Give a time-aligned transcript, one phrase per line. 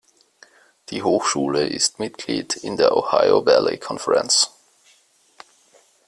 [0.89, 4.49] Die Hochschule ist Mitglied in der Ohio Valley Conference.